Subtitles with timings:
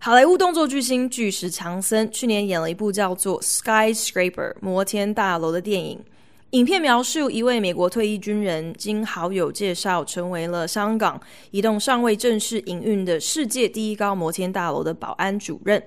[0.00, 5.98] 好莱坞动作巨星巨石强森去年演了一部叫做《Skyscraper》摩天大楼的电影。
[6.50, 15.82] 影片描述一位美国退役军人，经好友介绍，成为了香港一栋尚未正式营运的世界第一高摩天大楼的保安主任。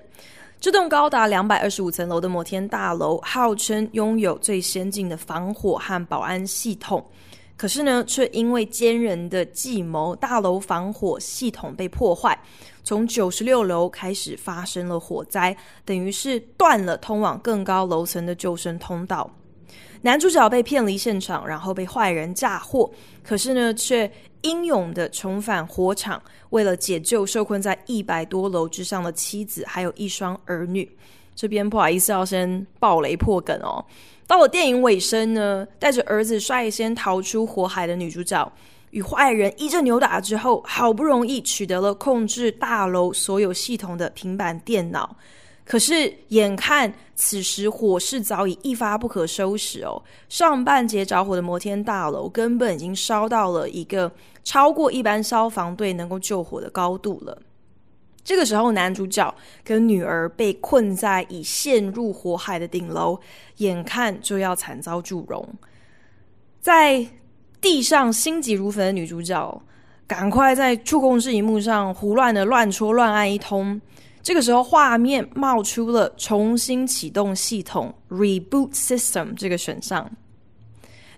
[0.60, 7.02] 这栋高达两百二十五层楼的摩天大楼，号称拥有最先进的防火和保安系统。
[7.56, 12.36] 可是呢，却因为奸人的计谋，大楼防火系统被破坏，
[12.84, 19.30] 从九十六楼开始发生了火灾，等于是断了通往更高楼层的救生通道。
[20.02, 22.90] 男主角被骗离现场，然后被坏人嫁祸，
[23.22, 24.10] 可是呢，却
[24.40, 30.90] 英勇地重返火场，为了解救受困在一百多楼之上的妻子，还有一双儿女。
[31.36, 33.84] 这边不好意思，要先爆雷破梗哦。
[34.26, 38.52] 到了电影尾声呢，带着儿子率先逃出火海的女主角，
[38.92, 45.14] 与坏人一阵扭打之后，好不容易取得了控制大楼所有系统的平板电脑。
[45.64, 54.10] 可是眼看此时火势早已一发不可收拾哦，上半截着火的摩天大楼根本已经烧到了一个
[54.42, 57.40] 超过一般消防队能够救火的高度了。
[58.24, 63.18] 这个时候，男主角跟女儿被困在已陷入火海的顶楼，
[63.56, 65.48] 眼看就要惨遭祝融。
[66.60, 67.06] 在
[67.62, 69.62] 地上心急如焚的女主角，
[70.04, 73.80] 赶快在触控式荧幕上胡乱的乱戳乱按一通。
[74.20, 80.10] 这个时候，画面冒出了重新启动系统 （Reboot System） 这个选项。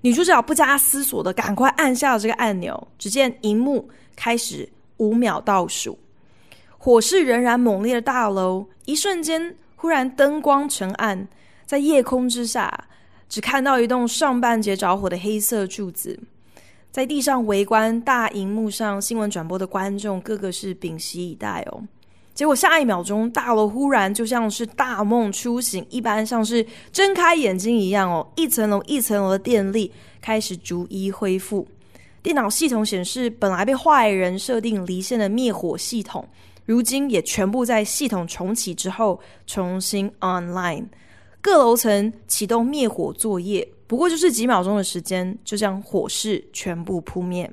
[0.03, 5.99] 女主角不加思索的赶快按下了这个按钮，只见荧幕开始五秒倒数。
[6.77, 11.27] 火势仍然猛烈的大楼，一瞬间忽然灯光沉暗，
[11.65, 12.87] 在夜空之下，
[13.31, 16.21] 只看到一栋上半截着火的黑色柱子。
[16.95, 21.83] 在地上围观大荧幕上新闻转播的观众，个个是屏息以待哦。
[22.33, 29.91] 结果下一秒钟，大楼忽然就像是大梦初醒一般，像是睁开眼睛一样哦，一层楼一层楼的电力
[30.21, 31.67] 开始逐一恢复。
[32.23, 36.25] 电脑系统显示，本来被坏人设定离线的灭火系统。
[36.65, 39.19] 如今也全部在系统重启之后
[39.49, 40.85] 重新 online，
[41.41, 47.51] 各楼层启动灭火作业，不过就是几秒钟的时间，就将火势全部扑灭。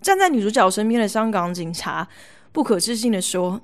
[0.00, 2.08] 站在女主角身边的香港警察
[2.52, 3.60] 不可置信地说：“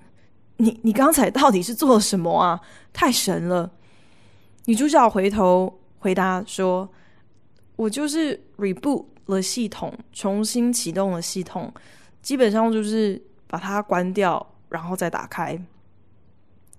[0.59, 2.61] 你你刚才到底是做了什么啊？
[2.93, 3.71] 太神了！”
[4.67, 6.89] 女主角回头回答说
[7.77, 11.73] ：“我就是 reboot 了系统，重新启动了系统，
[12.23, 15.57] 基本上就是。”把它关掉，然后再打开。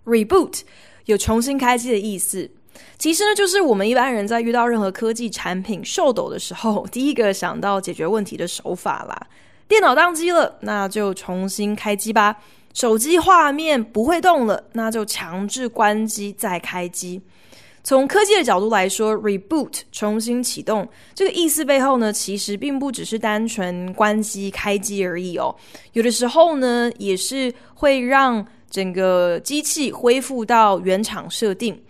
[0.04, 0.64] Reboot
[1.06, 2.52] 有重新开机的意思，
[2.98, 9.28] 其实呢，就是我们一般人在遇到任何科技产品秀逗的时候，第一个想到解决问题的手法啦。
[9.68, 12.38] 电脑宕机了，那就重新开机吧。
[12.74, 17.22] 手机画面不会动了，那就强制关机再开机。
[17.84, 25.56] 从科技的角度来说，reboot 重新启动这个意思背后呢，其实并不只是单纯关机开机而已哦。
[25.94, 31.82] 有的时候呢，也是会让整个机器恢复到原厂设定。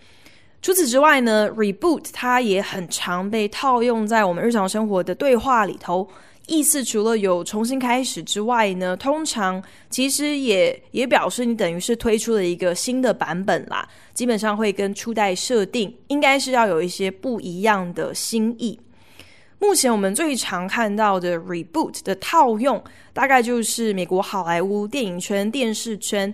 [0.60, 6.08] 除此之外呢，reboot 它也很常被套用在我们日常生活的对话里头。
[6.46, 13.86] 意思除了有重新开始之外呢，通常其实也也表示你等于是推出了一个新的版本啦。
[14.14, 18.80] 基本上会跟初代设定应该是要有一些不一样的新意。
[19.58, 22.82] 目前我们最常看到的 reboot 的套用，
[23.12, 26.32] 大概就是美国好莱坞电影圈、电视圈，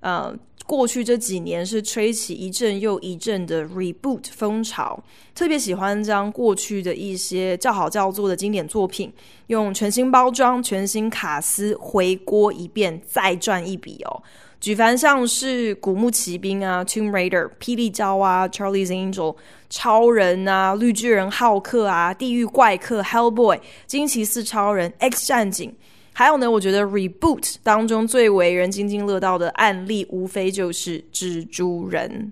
[0.00, 0.34] 呃。
[0.66, 5.02] 过去这几年是吹起一阵又一阵的 reboot 风潮，
[5.34, 9.12] 特别喜欢将过去的一些叫好叫座的经典作品，
[9.48, 14.22] 用全新包装、全新卡司回锅一遍，再赚一笔哦。
[14.60, 19.34] 举凡像是古墓奇兵啊、Tomb Raider、霹雳娇啊、Charlie's Angel、
[19.68, 23.58] 超人啊、绿巨人浩克啊、地狱怪客 Hellboy、
[23.88, 25.74] 惊奇四超人、X 战警。
[26.20, 32.30] 还有呢，我觉得 reboot 当中最为人津津乐道的案例，无非就是蜘蛛人。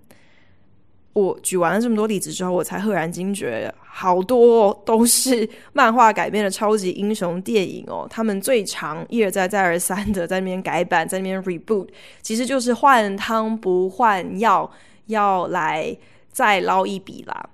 [1.14, 8.06] 我举完了这么多例子之后，我才赫然惊觉，好多都是漫画改编的超级英雄电影哦。
[8.10, 11.88] 他们最常一而再、再而三的在那边改版，在那边 reboot，
[12.20, 14.70] 其实就是换汤不换药，
[15.06, 15.96] 要来
[16.30, 17.48] 再捞一笔啦。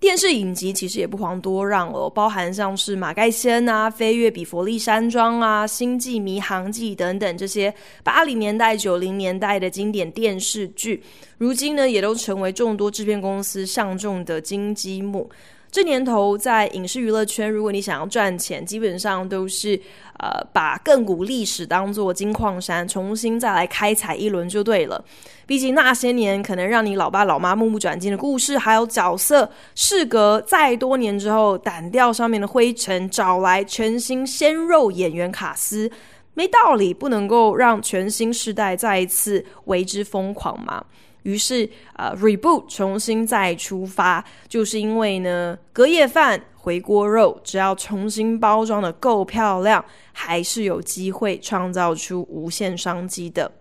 [0.00, 7.74] 电视影集其实也不遑多让哦，包含像是《马盖先》啊、《飞跃比佛利山庄》啊、《星际迷航记》等等这些
[8.04, 11.02] 八零年代、九零年代的经典电视剧，
[11.36, 15.28] 如今呢也都成为众多制片公司上众的金鸡母。
[15.70, 19.78] 这年头，在影视娱乐圈，如果你想要赚钱，基本上都是
[20.18, 25.04] 呃把亘古历史当作金矿山，重新再来开采一轮就对了。
[25.46, 35.90] 毕竟那些年可能让你老爸老妈目不转睛的故事，还有角色，事隔再多年之后，掸掉上面的灰尘，找来全新鲜肉演员卡司，
[36.32, 40.82] 没道理不能够让全新世代再一次为之疯狂嘛。
[41.28, 53.52] 于是，呃，reboot 重新再出发，就是因为呢，隔夜饭、回锅肉，只要重新包装得够漂亮，还是有机会创造出无限商机的。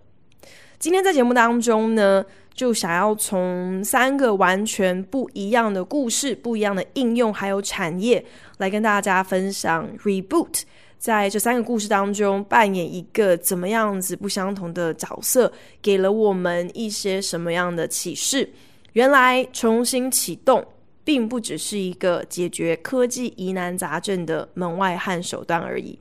[0.80, 2.24] 今天在节目当中呢，
[2.54, 8.24] 就想要从三个完全不一样的故事、不一样的应用，还有产业，
[8.60, 10.62] 来跟大家分享 reboot。
[10.98, 15.52] 在这三个故事当中，扮演一个怎么样子不相同的角色，
[15.82, 18.50] 给了我们一些什么样的启示？
[18.94, 20.66] 原来重新启动，
[21.04, 25.98] 并不只是一个解决科技疑难杂症的门外汉手段而已。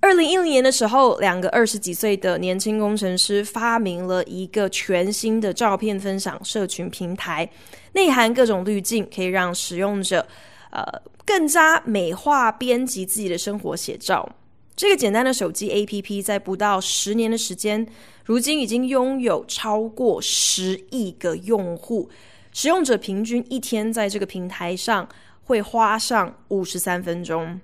[0.00, 7.48] 二零一零年的时候，两个二十几岁的年轻工程师发明了一个全新的照片分享社群平台，
[7.92, 10.26] 内含各种滤镜，可以让使用者，
[10.74, 11.02] 呃。
[11.26, 14.28] 更加美化编辑自己的生活写照。
[14.76, 17.86] 这个简单的手机 APP 在不到十年的时间，
[18.26, 22.10] 如今已经拥有超过十亿个用户。
[22.52, 25.08] 使用者平均一天在这个平台上
[25.44, 27.58] 会花上五十三分钟。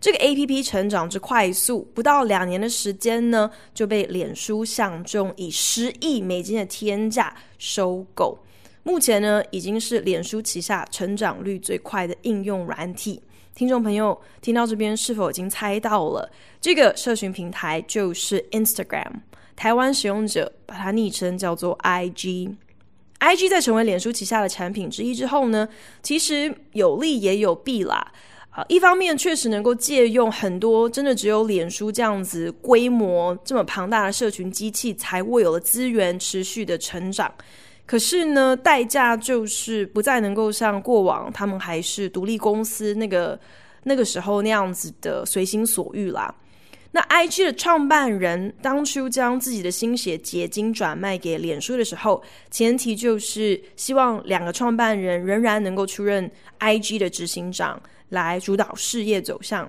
[0.00, 8.38] 这个 APP 成长之快速，不到两年的时间呢，就被脸书相中，以十亿美金的天价收购。
[8.84, 13.20] 目前呢，已经是脸书旗下成长率最快的应用软体。
[13.54, 16.30] 听众朋友听到这边，是否已经猜到了？
[16.60, 19.10] 这个社群平台就是 Instagram，
[19.56, 22.56] 台湾使用者把它昵称叫做 IG。
[23.20, 25.66] IG 在成为脸书旗下的产品之一之后呢，
[26.02, 28.12] 其实有利也有弊啦。
[28.50, 37.32] 啊，一方面确实能够借用很多真的只有脸书这样子规模这么庞大的社群机器才握有的资源，持续的成长。
[37.86, 43.38] 可是呢，代价就是不再能够像过往他们还是独立公司那个
[43.82, 46.34] 那个时候那样子的随心所欲啦。
[46.90, 59.68] 那 IG 的创办人当初将自己的心血结晶转卖给脸书的时候，前提就是希望两个创办人仍然能够出任 IG 的执行长，来主导事业走向。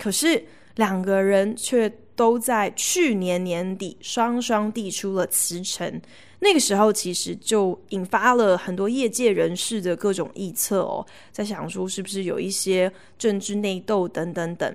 [0.00, 0.42] 可是
[0.76, 6.00] 两个人却都在去年年底双双递出了辞呈。
[6.40, 14.74] 那个时候，其实就引发了很多业界人士的各种臆测哦，在想说是不是有一些政治内斗等等等。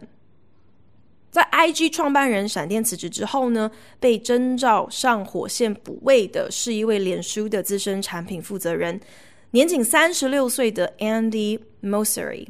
[1.29, 3.69] 在 IG 创办人闪电辞职之后呢，
[3.99, 8.99] 被征召上火线补位的是一位脸书的资深产品负责人，
[9.51, 12.47] 年仅三十六岁的 Andy Mosery。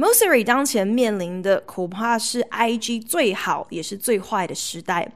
[0.00, 5.06] Mosseri 当前面临的恐怕是 IG 最好也是最坏的时代。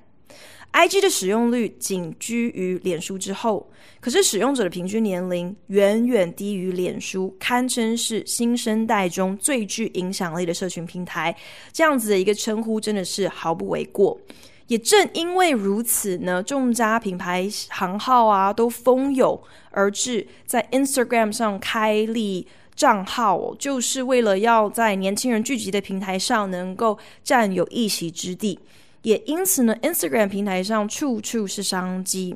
[0.75, 3.67] IG 的使用率仅居于脸书之后，
[3.99, 11.35] 可是使用者的平均年龄远远低于脸书，堪称是新生代中最具影响力的社群平台。
[11.73, 14.21] 这样子的一个称呼真的是毫不为过。
[14.67, 19.39] 也正因为如此呢，众家品牌行号啊都蜂拥
[19.71, 28.59] 而至，在 Instagram 上开立账号，就是为了要在年轻人聚集的平台上能够占有一席之地。
[29.03, 32.35] 也因此呢，Instagram 平台上处处是商机。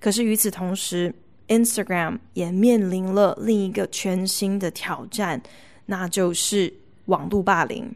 [0.00, 1.12] 可是与此同时
[1.48, 5.42] ，Instagram 也面临了另一个全新的挑战，
[5.86, 6.72] 那就是
[7.06, 7.92] 网路霸凌。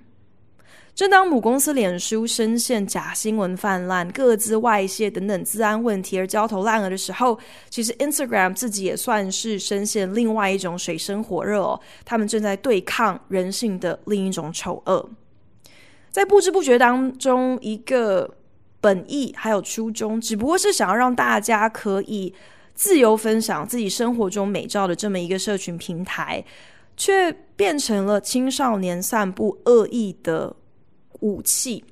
[0.95, 7.39] 正当母公司脸书深陷假新闻泛滥、个资外泄等等治安问题而焦头烂额的时候，
[7.71, 11.81] 其实 Instagram 自己也算是深陷另外一种水深火热哦。
[12.05, 15.11] 他们正在对抗人性的另一种丑恶。
[16.11, 18.37] 在不知不觉当中，一个
[18.83, 22.35] 本意还有初衷，只不过是想要让大家可以
[22.75, 26.45] 自由分享自己生活中美照的这么一个社群平台，
[26.99, 30.55] 却变成了青少年散布恶意的
[31.23, 31.83] 武器。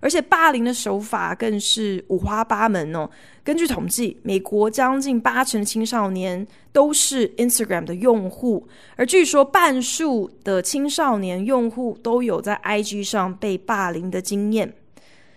[0.00, 3.08] 而且霸凌的手法更是五花八门哦。
[3.42, 14.74] 根据统计，美国将近八成的青少年都是 Instagram 的用户，而据说半数的青少年用户都有在 IG 上被霸凌的经验。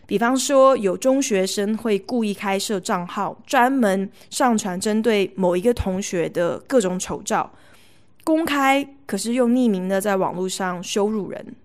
[0.06, 7.50] 比方说，有中学生会故意开设账号，专门上传针对某一个同学的各种丑照，
[8.26, 11.56] 公开，可是用匿名的在网络上羞辱人。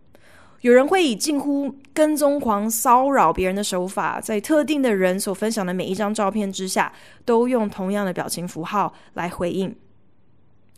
[0.62, 6.92] 有人会以近乎跟踪狂骚扰别人的手法，在特定的人所分享的每一张照片之下，
[7.24, 9.74] 都用同样的表情符号来回应。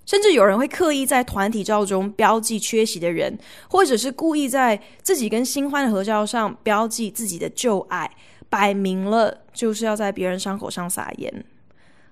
[0.07, 3.39] 甚至有人会刻意在团体照中标记缺席的人，
[3.69, 8.11] 或者是故意在自己跟新欢的合照上标记自己的旧爱，
[8.49, 11.45] 摆明了就是要在别人伤口上撒盐。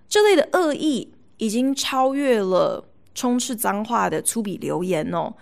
[0.06, 5.32] 这类的恶意已经超越了充斥脏话的粗鄙留言哦。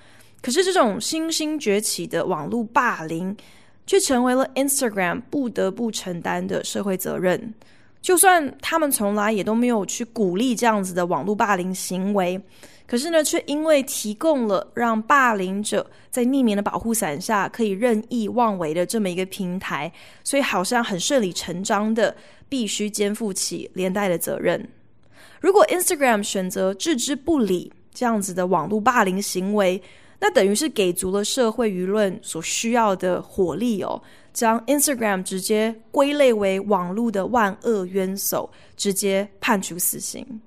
[0.42, 3.37] 可是，这种新兴崛起的网络霸凌，
[3.87, 7.52] 却成为了 Instagram 不得不承担的社会责任。
[8.00, 12.40] 就算他们从来也都没有去鼓励这样子的网络霸凌行为，
[12.87, 19.92] 可是呢，却因为提供了让霸凌者在匿名的保护伞下可以任意妄为的这么一个平台，
[20.25, 22.16] 所以好像很顺理成章的
[22.49, 24.66] 必须肩负起连带的责任。
[25.38, 29.80] 如果 Instagram 选择置之不理这样子的网络霸凌行为，
[30.22, 34.00] 那等于是给足了社会舆论所需要的火力哦，
[34.34, 40.42] 将 Instagram 直接归类为网络的万恶冤首，直接判处死刑。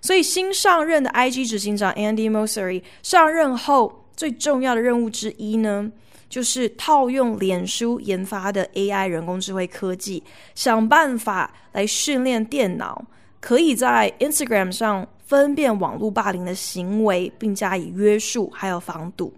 [0.00, 5.90] 所以新上任的 IG 执行长 Andy Mosery 上任后最重要的任务之一呢，
[6.28, 10.22] 就是套用脸书研发的 AI 人工智慧科技，
[10.54, 13.04] 想办法来训练电脑，
[13.40, 15.08] 可以在 Instagram 上。
[15.24, 19.32] 分辨网络霸凌的行为，并加以约束，还有防堵。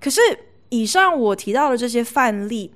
[0.00, 0.20] 可是，
[0.68, 2.72] 以上我提到的这些范例，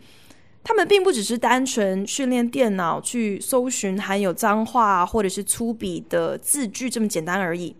[0.64, 7.74] 他们并不只是单纯训练电脑去搜寻含有脏话或者是粗鄙的字句这么简单而已。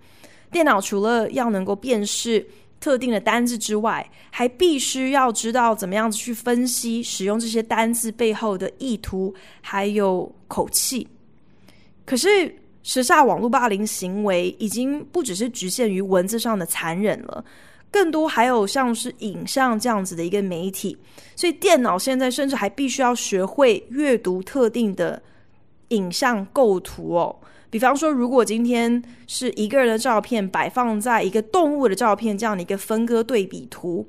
[0.50, 2.46] 电脑除了要能够辨识
[2.78, 11.06] 特定的单字之外，还必须要知道怎么样子去分析使用这些单字背后的意图，还有口气。
[12.04, 17.44] 可是，时下网络霸凌行为已经不只是局限于文字上的残忍了，
[17.90, 20.96] 更多还有像是影像这样子的一个媒体，
[21.36, 25.22] 所以电脑现在甚至还必须要学会阅读特定的
[25.88, 27.36] 影像构图哦。
[27.70, 34.06] 比方说，如果今天是一个人的照片摆放在一个动物的照片这样的一个分割对比图。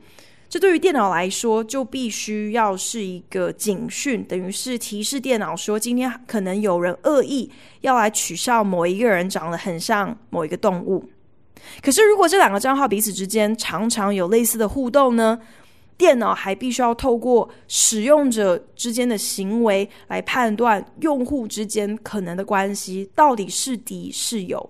[0.54, 7.50] 这对于电脑来说，就必须要是一个警讯，等于是提示电脑说，今天可能有人恶意
[7.82, 11.10] 要来取笑某一个人长得很像某一个动物。
[11.82, 15.40] 可是，如果这两个账号彼此之间常常有类似的互动呢？
[15.98, 24.70] 电脑还必须要透过使用者之间的行为来判断用户之间可能的关系到底是敌是友。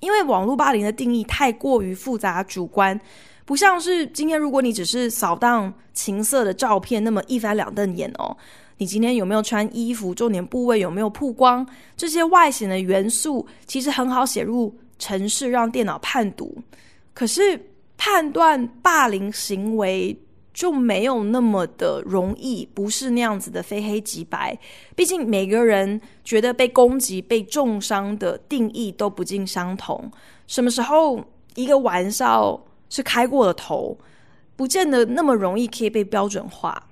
[0.00, 3.00] 因为网络霸凌的定义太过于复杂主观。
[3.46, 8.36] 不像是今天，如果你只是扫荡情色的照片，那么一翻两瞪眼哦。
[8.78, 10.14] 你今天有没有穿衣服？
[10.14, 11.66] 重点部位有没有曝光？
[11.96, 16.58] 这些外显的元素其实很好写入程式，让电脑判读。
[17.14, 20.14] 可是判断霸凌行为
[20.52, 24.58] 就没有那么的容易，不是那样子的非黑即白。
[24.94, 30.10] 毕竟每个人觉得被攻击、被重伤的定义都不尽相同。
[30.46, 31.24] 什么时候
[31.54, 33.98] 一个玩笑是开过了头，
[34.54, 36.88] 不见得那么容易可以被标准化。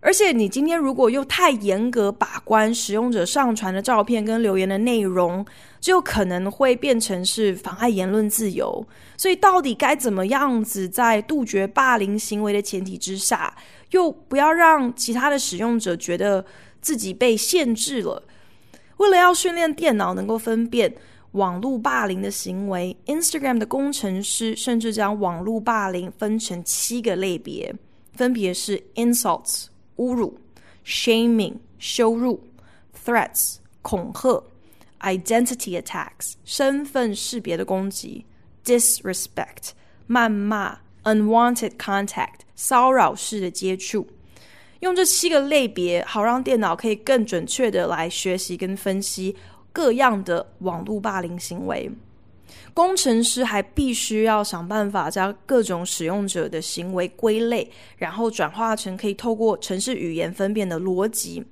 [0.00, 5.42] 而且，你今天如果又太严格把关使用者上传的照片跟留言的内容，
[5.80, 8.86] 就可能会变成是妨碍言论自由。
[9.16, 13.56] 所以，到底该怎么样子在杜绝霸凌行为的前提之下，
[13.92, 16.44] 又不要让其他的使用者觉得
[16.82, 18.22] 自己被限制了？
[18.98, 20.94] 为了要训练电脑能够分辨。
[21.34, 27.74] 网络霸凌的行为，Instagram 的工程师甚至将网络霸凌分成七个类别，
[28.12, 30.38] 分别是 insults 侮辱、
[30.84, 32.40] shaming 羞辱、
[33.04, 34.44] threats 恐吓、
[35.00, 38.24] identity attacks 身份识别的攻击、
[38.64, 39.70] disrespect
[40.08, 44.06] 谩骂、unwanted contact 骚扰式的接触。
[44.80, 49.34] 用这七个类别，好让电脑可以更准确的来学习跟分析。
[49.74, 51.90] 各样的网络霸凌行为，
[52.72, 61.44] 工程师还必须要想办法将各种使用者的行为归类，然后转化成可以透过程式语言分辨的逻辑。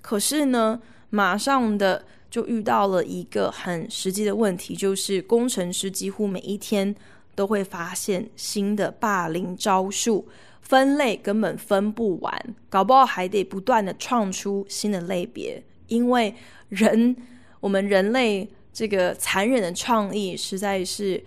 [0.00, 6.94] 可是呢，马上的就遇到了一个很实际的问题，就是工程师几乎每一天
[7.34, 10.26] 都会发现新的霸凌招数，
[10.62, 16.34] 分类根本分不完，搞不好还得不断的创出新的类别，因为
[16.70, 17.14] 人。
[17.60, 21.22] 我们人类这个残忍的创意，实在是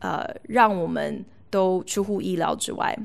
[0.00, 2.96] 呃，让我们都出乎意料之外。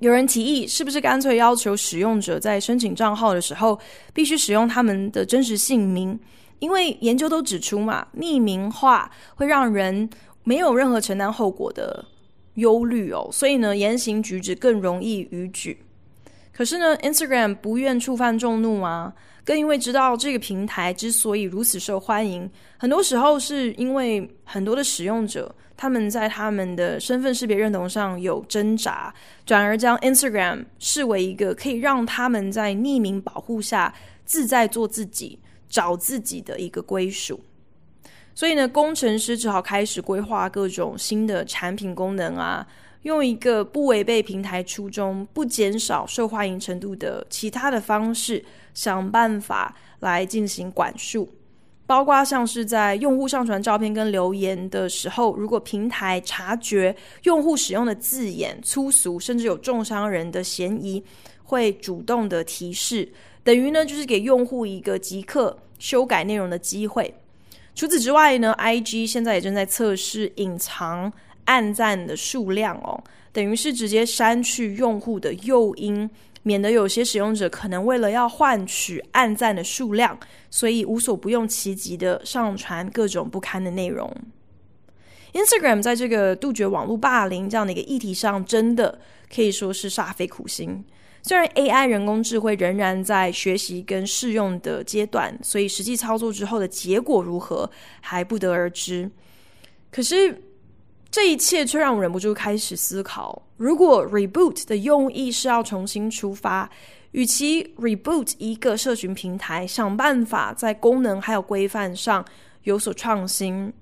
[0.00, 3.78] 有人提议，是不是干脆要求使用者在申请账号的时候，
[4.12, 6.18] 必须使用他们的真实姓名？
[6.58, 10.08] 因为研究都指出嘛，匿名化会让人
[10.44, 12.04] 没有任何承担后果的
[12.54, 15.78] 忧虑哦，所以呢，言行举止更容易逾矩。
[16.52, 19.12] 可是呢，Instagram 不愿触犯众怒啊，
[19.46, 35.38] 更因为知道这个平台之所以如此受欢迎，很多时候是因为很多的使用者他们在他们的身份识别认同上有挣扎，转而将 Instagram 视为一个可以让他们在匿名保护下自在做自己、
[35.68, 37.38] 找自己的一个归属。
[38.34, 42.66] 所以呢，工程师只好开始规划各种新的产品功能啊。
[43.06, 48.44] 用一个不违背平台初衷、不减少受欢迎程度的其他的方式，
[48.74, 51.32] 想办法来进行管束，
[51.86, 61.00] 包括像是在用户上传照片跟留言的时候，如果平台察觉用户使用的字眼粗俗，甚至有中伤人的嫌疑，
[61.44, 63.08] 会主动的提示，
[63.44, 67.14] 等于呢就是给用户一个即刻修改内容的机会。
[67.76, 71.12] 除此之外呢，IG 现在也正在测试隐藏。
[71.46, 76.08] 按赞的数量哦，等于是直接删去用户的诱因，
[76.42, 80.16] 免得有些使用者可能为了要换取按赞的数量，
[80.50, 84.08] 所以无所不用其极的上传各种不堪的内容。
[85.32, 88.98] Instagram 在这个杜绝网络霸凌这样的一个议题上，真的
[89.34, 90.84] 可以说是煞费苦心。
[91.22, 97.68] 虽然 AI 人工智慧仍然在学习跟试用的阶段，所以实际操作之后的结果如何
[98.00, 99.10] 还不得而知。
[99.90, 100.42] 可是。
[101.16, 106.68] 这一切却让我忍不住开始思考：如果 reboot 的用意是要重新出发，
[107.12, 112.22] 与其 reboot 一个社群平台，想办法在功能还有规范上
[112.64, 113.72] 有所创新，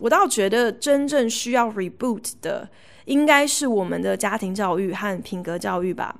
[0.00, 2.68] 我倒觉得真正需要 reboot 的，
[3.06, 6.14] 应该是我们的家庭教育和品格教育吧。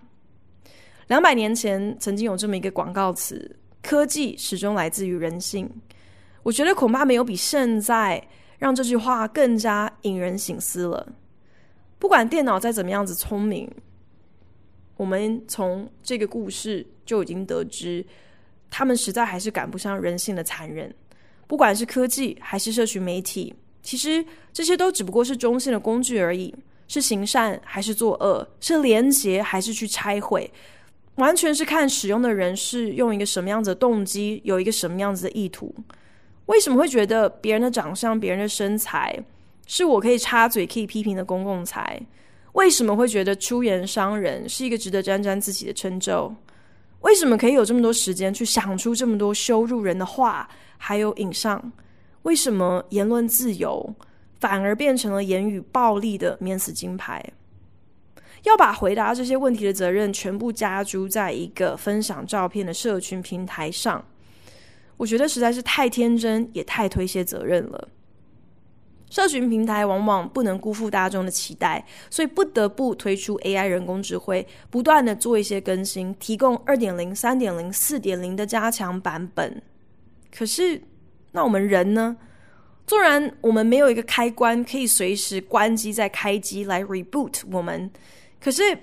[1.09, 5.71] 两百年前曾经有这么一个广告词：“科技始终来自于人性。”
[6.43, 8.27] 我觉得恐怕没有比现在。
[8.61, 11.13] 让这句话更加引人省思了。
[11.99, 13.69] 不管电脑再怎么样子聪明，
[14.97, 18.07] 我们从这个故事就已经得知，
[18.71, 20.95] 他们实在还是赶不上人性的残忍。
[21.49, 26.55] 不管是科技还是社群媒体，其实这些都只不过是中性的工具而已。
[26.87, 28.47] 是行善还是作恶？
[28.61, 30.51] 是连结还是去拆毁？
[31.15, 35.75] 完全是看使用的人是用一个什么样子的动机，有一个什么样子的意图。
[36.51, 39.17] 为什么会觉得别人的长相、别人的身材
[39.67, 42.01] 是我可以插嘴、可以批评的公共财？
[42.55, 46.35] 为什么会觉得出言伤人是一个值得沾沾自喜的称咒？
[47.03, 51.73] 为什么可以有这么多时间去想出这么多羞辱人的话，还有影像？
[52.23, 53.95] 为什么言论自由
[54.41, 57.25] 反而变成了言语暴力的免死金牌？
[58.43, 64.05] 要把回答这些问题的责任全部加诸在一个分享照片的社群平台上？
[65.01, 67.89] 我觉得实在是太天真，也太推卸责任了。
[69.09, 79.63] 社群平台往往不能辜负大众的期待，所以不得不推出 AI 人工智慧，不断的做一些更新，提供二点零、三点零、四点零的加强版本。
[80.31, 80.83] 可是，
[81.33, 82.19] 那我们人呢？
[82.87, 87.91] 纵然我们没有一个开关可以随时关机再开机来 reboot 我们，
[88.39, 88.77] 可是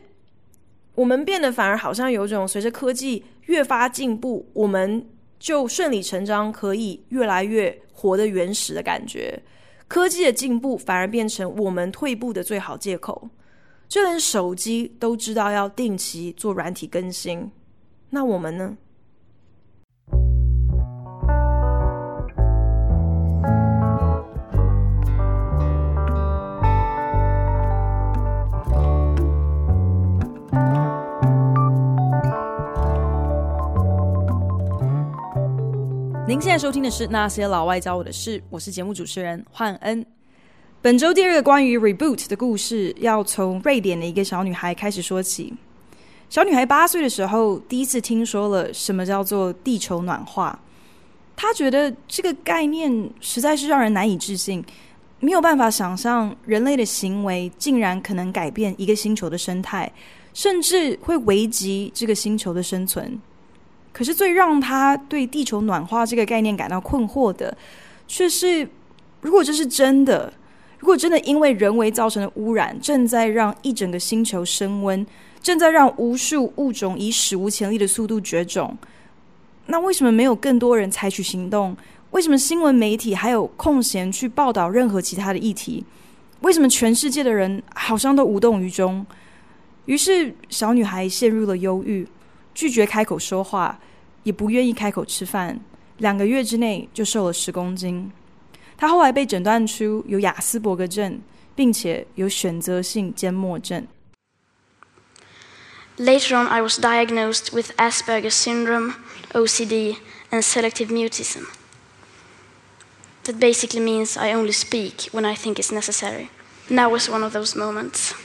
[0.96, 5.06] 我们变得反而好像有种随着科技越发进步，我们。
[5.40, 9.42] 就顺理成章可以越来越活得原始的感觉，
[9.88, 13.30] 科技的进步反而变成我们退步的最好借口。
[13.88, 17.50] 就连手机都知道要定期做软体更新，
[18.10, 18.78] 那我们呢？
[36.38, 40.06] 您现在收听的是《那些老外教我的事》，我是节目主持人焕恩。
[40.84, 45.52] 本周第二个关于 reboot 的故事，要从瑞典的一个小女孩开始说起。
[46.30, 50.60] 小女孩八岁的时候，第一次听说了什么叫做地球暖化。
[51.36, 54.64] 她觉得这个概念实在是让人难以置信，
[55.20, 59.92] 没有办法想象人类的行为竟然可能改变一个星球的生态，
[60.36, 63.20] 甚至会危及这个星球的生存。
[63.98, 67.58] 可是最让他对地球暖化这个概念感到困惑的，
[68.08, 68.70] 却是
[69.22, 70.32] 如果这是真的，
[70.78, 75.04] 如果真的因为人为造成的污染正在让一整个星球升温，
[75.42, 78.78] 正在让无数物种以史无前例的速度绝种，
[79.66, 81.76] 那为什么没有更多人采取行动？
[82.12, 85.84] 为什么新闻媒体还有空闲去报道任何其他的议题？
[86.42, 89.04] 为什么全世界的人好像都无动于衷？
[89.86, 92.08] 于是小女孩陷入了忧郁，
[92.58, 93.80] 拒绝开口说话，
[94.24, 95.60] 也不愿意开口吃饭。
[96.00, 98.12] 两个月之内就瘦了十公斤。
[98.76, 101.22] 他后来被诊断出有亚斯伯格症，
[101.56, 103.86] 并且有选择性缄默症。
[105.98, 108.96] Later on, I was diagnosed with Asperger's syndrome,
[109.34, 109.98] OCD,
[110.32, 111.46] and selective mutism.
[113.26, 116.30] That basically means I only speak when I think it's necessary.
[116.70, 118.16] Now was one of those moments.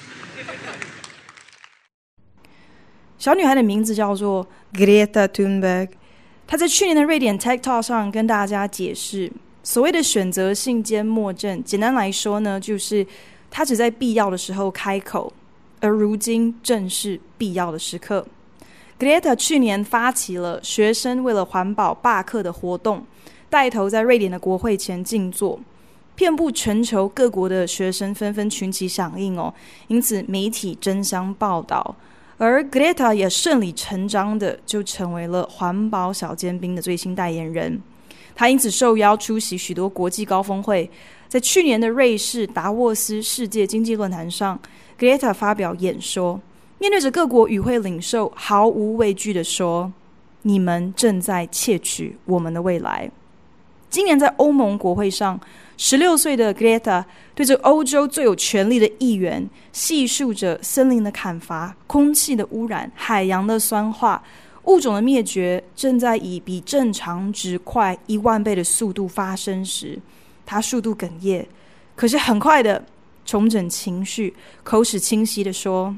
[3.22, 5.90] 小女孩的名字叫做 Greta Thunberg。
[6.44, 9.30] 她在去年的瑞典 TED Talk 上跟大家解释，
[9.62, 13.06] 所谓的选择性缄默症，简单来说呢，就是
[13.48, 15.32] 她只在必要的时候开口。
[15.78, 18.26] 而如今正是必要的时刻。
[18.98, 23.06] Greta 去年发起了学生为了环保罢课的活动，
[23.48, 25.60] 带头在瑞典的国会前静坐，
[26.16, 29.54] 遍布全球各国的学生纷纷群起响应哦，
[29.86, 31.94] 因此媒体争相报道，
[32.44, 37.80] 而 Greta 也顺理成章的就成为了环保小尖兵的最新代言人。
[38.34, 40.90] 他因此受邀出席许多国际高峰会，
[41.28, 44.58] 在去年的瑞士达沃斯世界经济论坛上。
[44.98, 46.40] Greta 发表演说，
[46.80, 49.92] 面对着各国与会领袖，毫无畏惧的说
[50.42, 53.08] ：“你们正在窃取我们的未来。”
[53.88, 55.38] 今年在欧盟国会上，
[55.76, 57.04] 十六岁的 Greta
[57.34, 64.22] 对着欧洲最有权力的议员，细数着森林的砍伐、空气的污染、海洋的酸化、
[64.64, 69.98] 物种的灭绝正在以比正常值快一万倍的速度发生时，
[70.46, 71.46] 他速度哽咽，
[71.96, 72.84] 可是很快的。
[73.24, 75.94] 重整情绪，口齿清晰地说：“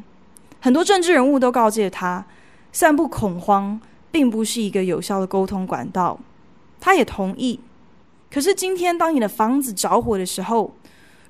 [0.60, 2.22] 很多政治人物都告诫他，
[2.70, 3.80] 散布恐慌
[4.12, 6.20] 并不是一个有效的沟通管道。”
[6.78, 7.58] 他也同意。
[8.33, 10.75] 可是今天，当你的房子着火的时候，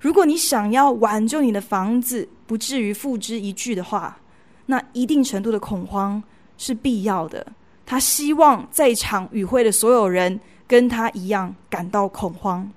[0.02, 4.20] 如果你想要挽救你的房子不至于付之一炬的话，
[4.66, 6.22] 那一定程度的恐慌
[6.58, 7.46] 是必要的。
[7.86, 12.72] 他希望在场与会的所有人跟他一样感到恐慌。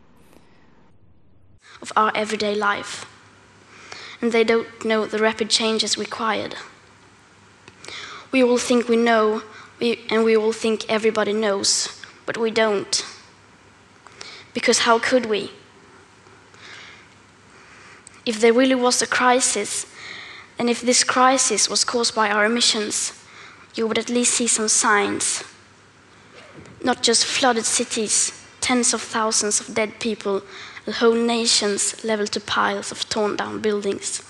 [1.81, 3.03] Of our everyday life,
[4.21, 6.53] and they don't know the rapid changes required.
[8.31, 9.43] We all think we know,
[9.81, 11.89] we, and we all think everybody knows,
[12.25, 13.05] but we don't.
[14.58, 15.52] Because how could we?
[18.26, 19.86] If there really was a crisis,
[20.58, 23.14] and if this crisis was caused by our emissions,
[23.76, 25.44] you would at least see some signs.
[26.84, 30.42] Not just flooded cities, tens of thousands of dead people,
[30.86, 34.24] the whole nations leveled to piles of torn down buildings.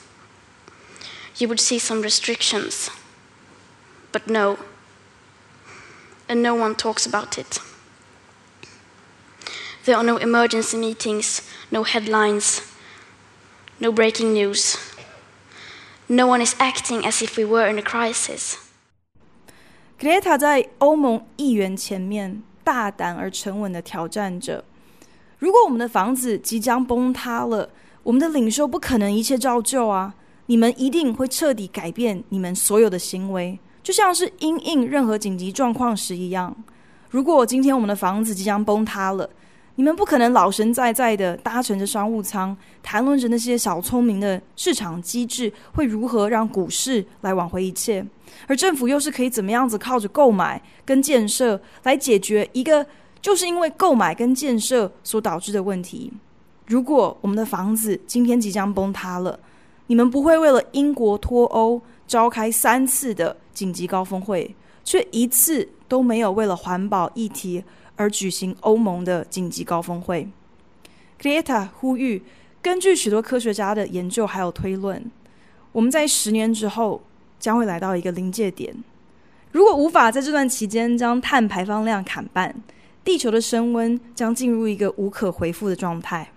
[1.38, 2.90] You would see some restrictions,
[4.12, 4.60] but no,
[6.28, 7.60] and no one talks about it.
[9.87, 12.61] There are no emergency meetings, no headlines,
[13.79, 14.77] no breaking news.
[16.09, 18.55] No one is acting as if we were in a crisis.
[19.99, 24.65] Greta 在欧盟议员前面大胆而沉稳地挑战着。
[25.39, 27.71] 如果我们的房子即将崩塌了，
[28.03, 30.15] 我们的领袖不可能一切照旧啊！
[30.47, 36.55] 你们一定会彻底改变你们所有的行为，就像是因应任何紧急状况时一样。
[37.11, 39.31] 如果今天我们的房子即将崩塌了，
[39.78, 48.04] 你们不可能老神在在的搭乘着商务舱，谈论着那些小聪明的市场机制会如何让股市来挽回一切，
[48.48, 52.86] 而政府又是可以怎么样子靠着购买跟建设来解决一个。
[53.20, 56.14] 就是因为购买跟建设所导致的问题。
[56.68, 59.38] 如果我们的房子今天即将崩塌了，
[59.88, 67.62] 你们不会为了英国脱欧召开三次的紧急高峰会，却一次都没有为了环保议题
[67.98, 70.30] 而举行欧盟的紧急高峰会。
[71.20, 72.24] Greta 呼吁，
[72.62, 75.12] 根据许多科学家的研究还有推论，
[75.74, 77.02] 我们在十年之后
[77.40, 78.74] 将会来到一个临界点。
[79.52, 82.56] 如果无法在这段期间将碳排放量砍半，
[83.04, 86.30] 地球的升温将进入一个无可回复的状态。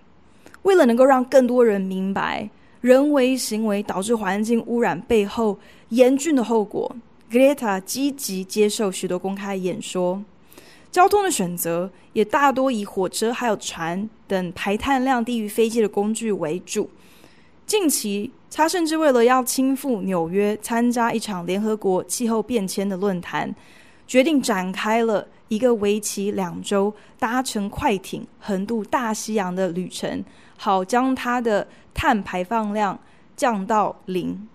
[0.63, 2.49] 为了能够让更多人明白
[2.81, 6.95] 人为行为导致环境污染背后严峻的后果
[7.29, 10.23] ，Greta 积极接受许多公开演说。
[10.91, 16.89] 交通的选择也大多以火车还有船等排碳量低于飞机的工具为主。
[17.65, 23.55] 近期，他甚至为了要亲赴纽约参加一场联合国气候变迁的论坛，
[24.05, 25.27] 决定展开了。
[25.47, 30.23] 一个为期两周、搭乘快艇横渡大西洋的旅程，
[30.55, 32.97] 好将它的碳排放量
[33.35, 34.47] 降到零。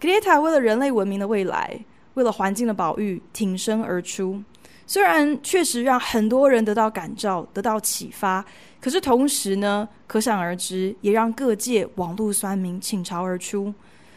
[0.00, 1.84] Greta 为了人类文明的未来，
[2.14, 4.42] 为了环境的保育，挺身而出。
[4.86, 8.44] 虽然确实让很多人得到感召、得到启发，
[8.80, 13.72] 可是同时呢，可想而知，也让各界网络酸民倾巢而出。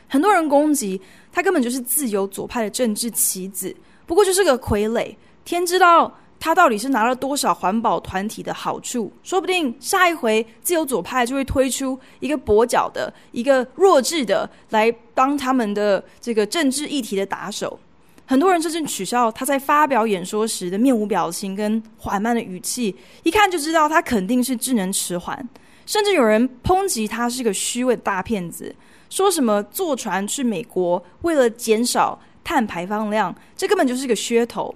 [0.10, 1.02] 很多人攻击
[1.32, 3.76] 他根本就是自由左派的政治棋子，
[4.06, 5.16] 不过就是个傀儡。
[5.44, 17.80] 天知道他到底是拿了多少环保团体的好处，说不定下一回自由左派就会推出一个跛脚的、一个弱智的来当他们的这个政治议题的打手。
[18.30, 25.48] 很多人甚至取笑他在发表演说时的面无表情跟缓慢的语气，一看就知道他肯定是智能迟缓。
[25.86, 28.76] 甚至有人抨击他是个虚伪的大骗子，
[29.10, 34.76] 说什么坐船去美国为了减少碳排放量，这根本就是个噱头。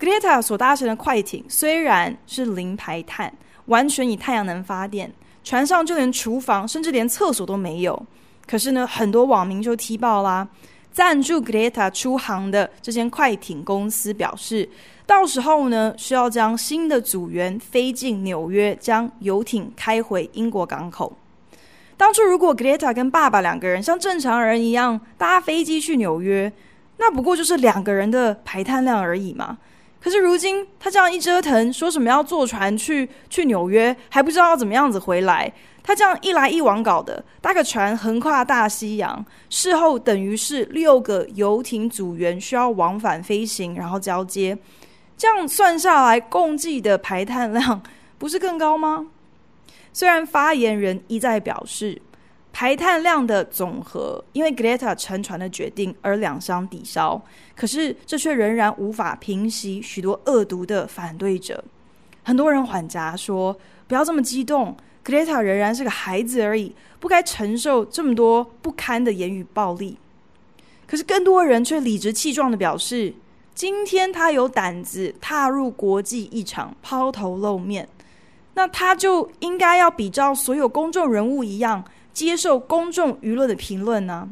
[0.00, 3.30] Greta 所搭乘的快艇虽然是零排碳，
[3.66, 5.12] 完全以太阳能发电，
[5.44, 8.06] 船上就连厨房甚至连厕所都没有，
[8.46, 10.48] 可是呢，很多网民就踢爆啦。
[10.94, 14.70] 赞助 Greta 出航的这间快艇公司表示，
[15.04, 21.18] 到时候呢，需要将新的组员飞进纽约，将游艇开回英国港口。
[21.96, 26.52] 当初如果 Greta 跟爸爸两个人像正常人一样搭飞机去纽约，
[26.98, 29.58] 那不过就是两个人的排碳量而已嘛。
[30.04, 35.50] 可是如今他这样一折腾，说什么要坐船去去纽约，还不知道要怎么样子回来。
[35.82, 44.58] 他这样一来一往搞的，搭个船横跨大西洋，事后等于是六个游艇组员需要往返飞行，然后交接，
[45.16, 47.82] 这样算下来，共计的排碳量
[48.18, 49.06] 不是更高吗？
[49.90, 52.02] 虽然发言人一再表示，
[52.56, 57.20] 排碳量的总和因为 Greta 乘船的决定而两相抵消，
[57.56, 61.64] 可是这却仍然无法平息许多恶毒的反对者。
[62.22, 69.98] 很多人缓颊说：“不要这么激动。” Greta 仍然是个孩子而已，不该承受这么多不堪的言语暴力。
[70.86, 73.12] 可是更多人却理直气壮地表示，
[73.52, 77.88] 今天他有胆子踏入国际议场，抛头露面，
[78.54, 84.30] 那他就应该要比照所有公众人物一样，接受公众舆论的评论呢。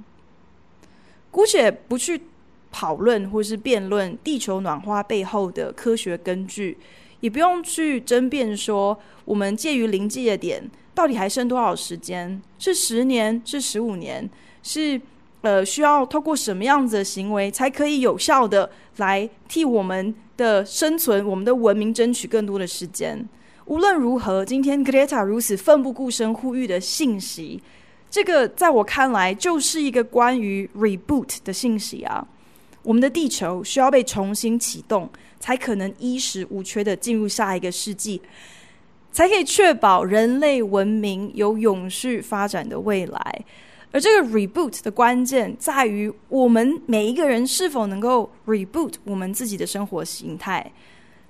[1.30, 2.22] 姑且不去
[2.70, 6.78] 讨论或是辩论地球暖化背后的科学根据。
[7.20, 12.42] 也不用去争辩说，我们介于临界点，到底还剩多少时间？
[12.58, 13.40] 是十年？
[13.44, 14.28] 是十五年？
[14.62, 15.00] 是
[15.42, 23.28] 呃，需要透过什么样子的行为，才可以有效的来替我们的生存、我们的文明争取更多的时间？
[23.66, 27.62] 无论如何，今天 Greta 如此奋不顾身呼吁的信息，
[28.10, 32.26] 这个在我看来就是一个关于 reboot 的信息啊！
[32.82, 35.10] 我们的地球需要被重新启动。
[35.42, 38.22] 才可能衣食无缺的进入下一个世纪，
[39.10, 43.44] 才可以确保人类文明有永续发展的未来。
[43.90, 50.72] 而这个 reboot 的关键在于我们每一个人是否能够 reboot 我们自己的生活形态。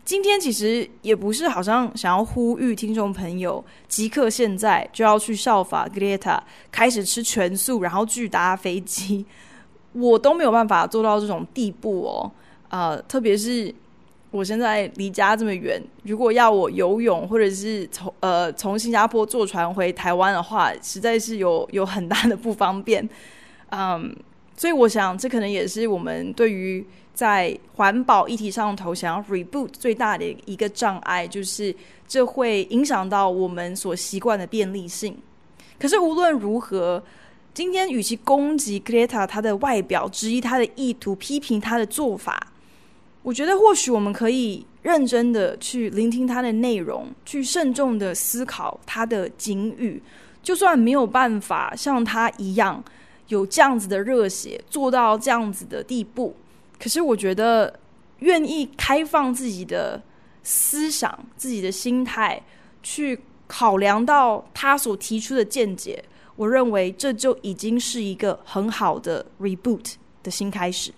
[0.04, 9.24] 今天其实也不是好像想要呼吁听众朋友即刻现在就要去效法 Greta 开始吃全素，然后拒搭飞机，
[9.92, 12.30] 我都没有办法做到这种地步哦。
[12.68, 13.74] 啊、特别是。
[14.32, 23.06] 我现在离家这么远，如果要我游泳，或者是从呃从新加坡坐船回台湾的话，实在是有有很大的不方便。
[23.68, 24.16] 嗯，
[24.56, 26.82] 所以我想这可能也是我们对于
[27.14, 31.74] 在环保议题上头想要 reboot 最大的一个障碍，就是
[32.08, 35.16] 这会影响到我们所习惯的便利性。
[35.78, 37.02] 可是无论如何，
[37.52, 42.48] 今天与其攻击 Greta 她的外表，质疑她的意图，批评她的做法。
[43.22, 50.02] 我觉得或许我们可以认真的去聆听他的内容，去慎重的思考他的警语。
[50.42, 52.82] 就算没有办法像他一样
[53.28, 56.34] 有这样子的热血，做到这样子的地步，
[56.82, 57.78] 可是我觉得
[58.18, 60.02] 愿意开放自己的
[60.42, 62.42] 思想、自己的心态，
[62.82, 70.92] 去考量到他所提出的见解，我认为这就已经是一个很好的 reboot 的新开始。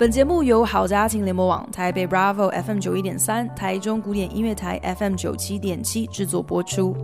[0.00, 6.96] 本节目由好家庭联播网、台北 Bravo FM 九一点三、台中古典音乐台 FM 九七点七制作播出。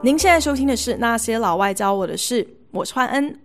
[0.00, 3.36] 您现在收听的是《那些老外教我的事》，我是焕恩。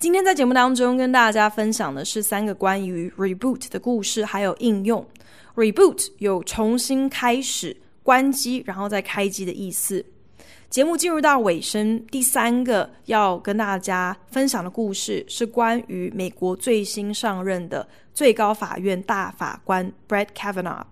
[0.00, 5.06] 今天在节目当中跟大家分享的是三个关于 reboot 的故事，还有应用。
[5.54, 10.04] reboot 有重新开始、关机，然后再开机的意思。
[10.70, 20.84] 节目进入到尾声，第三个要跟大家分享的故事是关于美国最新上任的最高法院大法官 Brett Kavanaugh。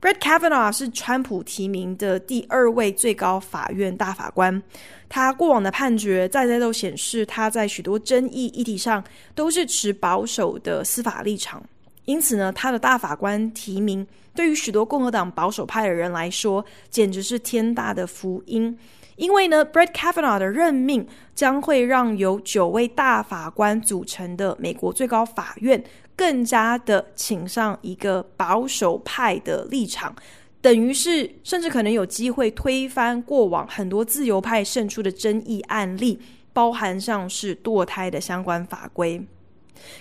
[0.00, 4.62] Brett Kavanaugh 是川普提名的第二位最高法院大法官，
[5.10, 11.62] 他过往的判决再再都显示他在许多争议议题上都是持保守的司法立场。
[12.06, 18.74] 因此呢，他的大法官提名对于许多共和党保守派的人来说，简直是天大的福音。
[19.18, 21.04] 因为呢，Brett Kavanaugh 的任命
[21.34, 25.82] 将会让由九位大法官组成的美国最高法院
[26.14, 30.14] 更加的倾向一个保守派的立场，
[30.60, 36.20] 等于是甚至可能有机会推翻过往很多自由派胜出的争议案例，
[36.52, 39.20] 包含像是堕胎的相关法规。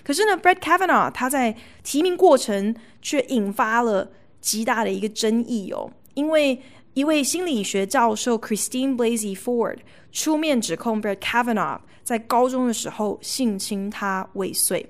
[0.03, 6.62] 可是呢，Brett Kavanaugh 他在提名过程却引发了极大的一个争议哦，因为。
[6.98, 9.78] 一位心理学教授 Christine Blasey Ford
[10.12, 14.84] 出面指控 Brett Kavanaugh 在高中的时候性侵他未遂。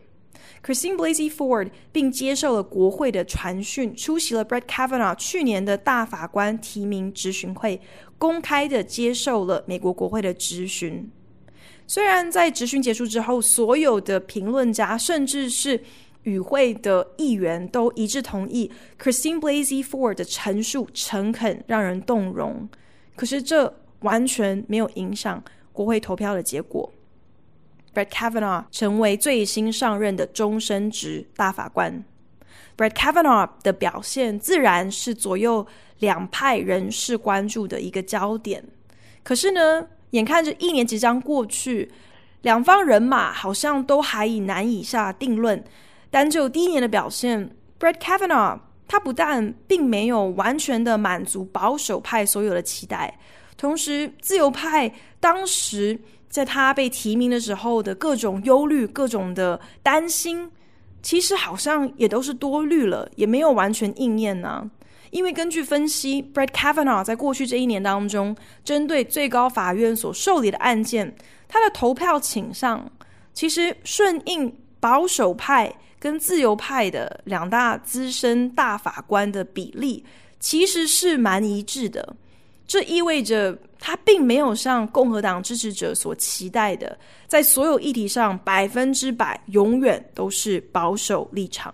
[0.66, 7.82] Christine Blasey Ford 并接受了国会的传讯，出席了 Brett Kavanaugh 去年的大法官提名质询会，
[8.18, 11.12] 公开的接受了美国国会的质询。
[11.90, 15.78] 虽然在质询结束之后，所有的评论家甚至是
[16.28, 18.70] 与会的议员都一致同意
[19.02, 22.68] ，Christine Blasey Ford 的陈述诚恳，让人动容。
[23.16, 26.92] 可是这完全没有影响国会投票的结果。
[27.94, 32.04] Brett Kavanaugh 成为最新上任的终身职大法官。
[32.76, 35.66] Brett Kavanaugh 的表现自然是左右
[36.00, 38.62] 两派人士关注的一个焦点。
[39.24, 41.90] 可是呢，眼看着一年即将过去，
[42.42, 45.64] 两方人马好像都还以难以下定论。
[46.10, 53.20] 单就第一年的表现，Brett Kavanaugh 他不但并没有完全的满足保守派所有的期待，
[53.58, 54.90] 同时自由派
[55.20, 60.50] 当时在他被提名的时候的各种忧虑、各种的担心，
[61.02, 64.72] 其实好像也都是多虑了，也没有完全应验呢、
[65.12, 71.14] 因为根据分析，Brett Kavanaugh 在过去这一年当中，针对最高法院所受理的案件，
[71.50, 72.90] 他的投票倾向
[73.34, 75.76] 其实顺应保守派。
[76.00, 80.04] 跟自由派的两大资深大法官的比例
[80.40, 82.16] 其实是蛮一致的，
[82.68, 91.74] 这意味着他并没有像共和党支持者所期待的，在所有议题上百分之百永远都是保守立场。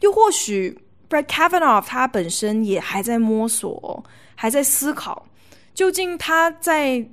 [0.00, 5.26] 又或许 Brett Kavanaugh 他本身也还在摸索，还在思考，
[5.74, 7.08] 究竟他在。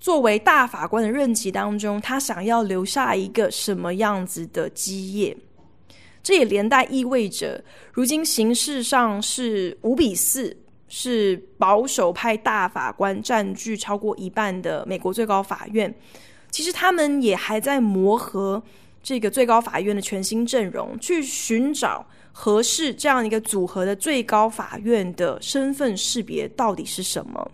[0.00, 5.36] 作为大法官的任期当中，他想要留下一个什么样子的基业？
[6.22, 10.56] 这也连带意味着，如今形势上是五比四，
[10.88, 15.94] 是保守派大法官占据超过一半的美国最高法院。
[16.50, 18.62] 其实他们也还在磨合
[19.02, 27.50] 这个最高法院的全新阵容，去寻找合适这样一个组合的最高法院的身份识别到底是什么。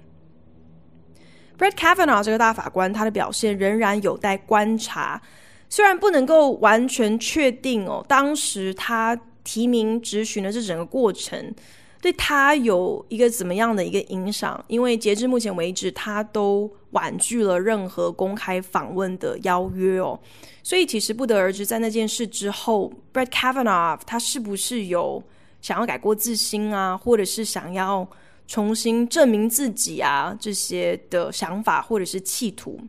[1.59, 5.21] Brett Kavanaugh 这个大法官，他的表现仍然有待观察。
[5.69, 11.55] 虽然不能够完全确定哦，当时他提名质询的这整个过程
[12.01, 20.19] 对他有一个怎么样的一个影响，因为截至目前为止，他都婉拒了任何公开访问的邀约哦。
[20.63, 25.23] 所以其实不得而知，在那件事之后，Brett Kavanaugh 他是不是有
[25.61, 28.07] 想要改过自新啊，或者是想要。
[28.47, 32.81] 重新证明自己啊，这些的想法或者是企图。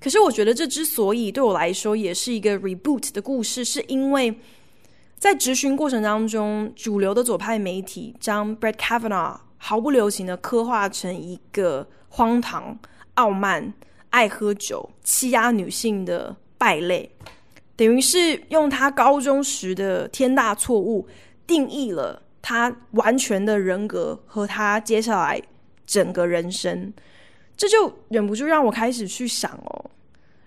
[0.00, 4.38] 可是我觉得这之所以对我来说也是一个 reboot 的故事，是因为
[5.18, 12.78] 在质询过程当中，主流的左派媒体将 Brett Kavanaugh 毫不留情的刻画成一个荒唐、
[13.14, 13.72] 傲慢、
[14.10, 17.10] 爱喝酒、欺压女性的败类，
[17.74, 21.08] 等于是用他高中时的天大错误
[21.46, 22.22] 定义了。
[22.48, 25.42] 他完全的人格和他接下来
[25.84, 26.92] 整个人生，
[27.56, 29.90] 这就忍不住让我开始去想哦，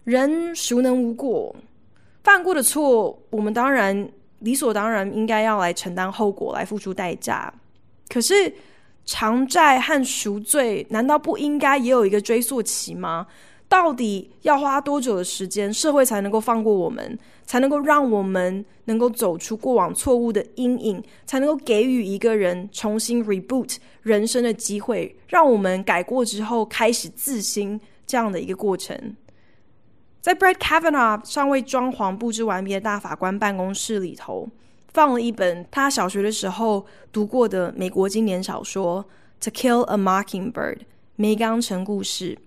[0.05, 1.53] 人孰能无过？
[2.23, 4.09] 犯过的错，我们当然
[4.39, 7.53] 理所当然应该要来承担后果，来付出代价。
[8.07, 8.49] 可是
[9.03, 13.27] 偿债和赎罪，难道不应该也有一个追溯期吗？
[13.69, 29.15] 到底要花多久的时间，社会才能够放过我们，才能够让我们能够走出过往错误的阴影，才能够给予一个人重新 reboot 人生的机会，让我们改过之后开始自新这样的一个过程。
[30.19, 34.49] 在 Brett Kavanaugh 尚未装潢布置完毕的大法官办公室里头，
[34.91, 39.05] 放了一本他小学的时候读过的美国经典小说
[39.45, 40.51] 《To Kill a Mockingbird》
[41.15, 42.39] 梅冈城故事。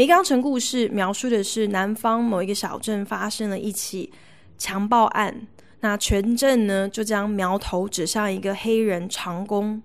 [0.00, 4.10] 梅冈城故事描述的是南方某一个小镇发生了一起
[4.56, 5.46] 强暴案，
[5.80, 9.82] 那全镇呢就将苗头指向一个黑人长工。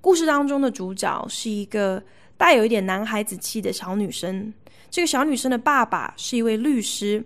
[0.00, 2.02] 故事当中的主角是一个
[2.38, 4.50] 带有一点男孩子气的小女生。
[4.88, 7.22] 这个小女生的爸爸是一位律师，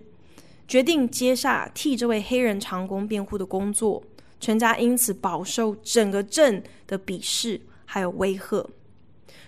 [0.67, 4.03] 决定接下替这位黑人长工辩护的工作，
[4.41, 8.69] 全家因此饱受整个镇的鄙视还有威吓。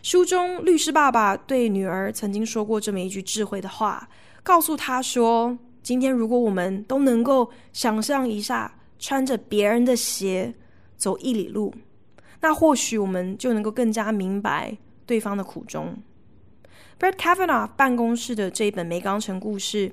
[0.05, 4.07] 书中律师爸爸对女儿曾经说过这么一句智慧的话，
[4.43, 10.53] 告诉她说：“今天如果我们都能够想象一下，穿着别人的鞋
[10.95, 11.73] 走一里路，
[12.41, 14.77] 那或许我们就能够更加明白
[15.07, 15.97] 对方的苦衷。”
[16.99, 19.89] Brett Kavanaugh 办公室的这一本《梅冈城故事》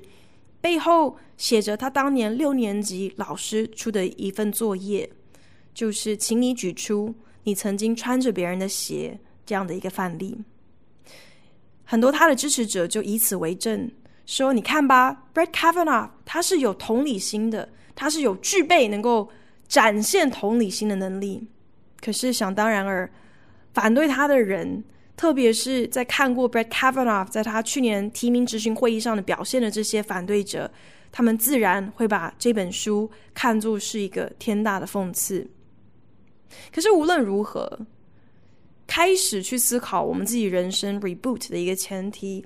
[0.61, 5.09] 背后写着他当年六年级老师出的一份作业，
[5.73, 10.37] 就是请你举出你曾经穿着别人的鞋这样的一个范例。
[11.83, 13.91] 很多他的支持者就以此为证，
[14.25, 19.29] 说：“你看吧，Brett Kavanaugh 他是有同理心的，他是有具备能够
[19.67, 21.47] 展现同理心的能力。”
[22.01, 23.09] 可是想当然尔，
[23.73, 24.83] 反对他的人。
[25.15, 30.69] 特别是在看过 Brett Kavanaugh 在他去年提名执行会议上的表现的这些反对者，
[31.11, 35.47] 他们自然会把这本书看作是一个天大的讽刺。
[36.73, 37.79] 可是无论如何，
[38.95, 42.45] 开始去思考我们自己人生 reboot 的一个前提，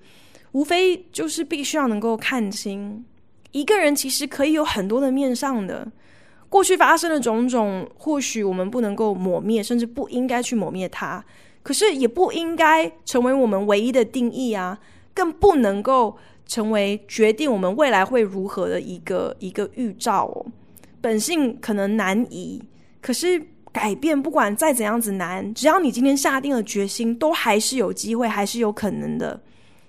[0.53, 3.03] 无非就是必须要能够看清
[3.51, 5.85] 一个人其实可以有很多的面向的。
[6.47, 11.21] 过去发生的种种，或许我们不能够抹灭，甚至不应该去抹灭它。
[11.63, 14.79] 可是也不应该成为我们唯一的定义啊，
[15.13, 20.45] 更不能够成为决定我们未来会如何的一个一个预兆哦。
[21.01, 22.63] 本性可能难移，
[23.01, 29.39] 可是改变不管再怎样子难，只要你今天下定了决心，都还是有机会，还是有可能的。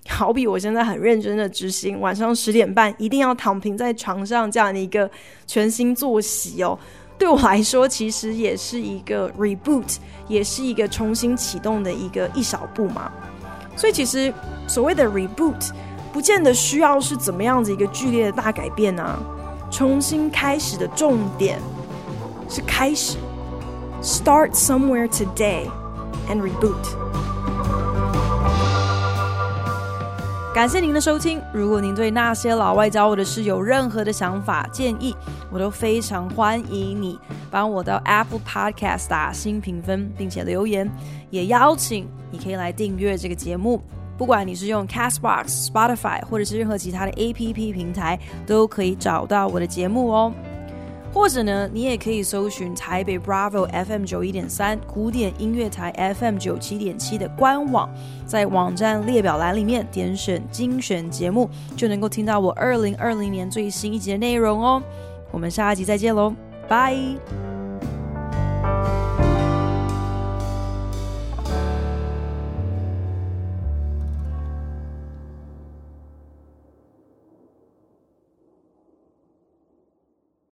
[0.09, 5.11] 好比我现在很认真的执行，晚上十点半一定要躺平在床上这样的一个
[5.47, 6.79] 全新作息哦。
[7.19, 9.97] 对我来说，其实也是一个 reboot，
[10.29, 13.13] 也是一个重新启动的一个一小步嘛。
[13.77, 14.33] 所以，其实
[14.67, 15.71] 所谓的 reboot，
[16.13, 19.19] 不见得需要是怎么样子一个剧烈的大改变啊。
[19.71, 21.61] 重新开始的重点
[22.49, 23.19] 是开始
[24.03, 25.67] ，start somewhere today
[26.29, 26.75] and reboot。
[30.55, 31.41] 感谢您的收听。
[31.53, 35.15] 如果您对那些老外教我的事有任何的想法建议，
[35.53, 37.17] 我都非常欢迎你
[37.49, 40.91] 帮我到 Apple Podcast 打新评分，并且留言。
[41.31, 43.81] 也邀请你可以来订阅这个节目，
[44.17, 50.33] 不管你是用 Castbox、Spotify 或者是任何其他的 APP 平台，都可以找到我的节目哦。
[51.19, 57.91] 或者呢，你也可以搜寻台北 Bravo FM 九一点三古典音乐台 FM 九七点七的官网，
[58.25, 64.81] 在网站列表栏里面点选精选节目，就能够听到我二零二零年最新一集的内容哦。
[65.33, 66.33] 我们下一集再见喽，
[66.69, 67.58] 拜。